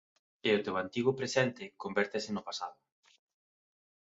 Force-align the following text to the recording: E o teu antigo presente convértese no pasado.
E 0.47 0.49
o 0.57 0.63
teu 0.65 0.75
antigo 0.83 1.11
presente 1.19 1.63
convértese 1.83 2.29
no 2.33 2.45
pasado. 2.47 2.77